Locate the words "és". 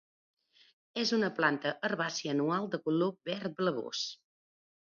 1.01-1.11